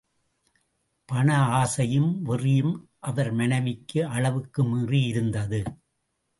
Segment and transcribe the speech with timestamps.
[1.05, 1.37] பண
[1.37, 2.89] ஆசையும், வெறியும்
[2.99, 5.63] அவர் மனைவிக்கு அளவுக்கு மீறி இருந்தது.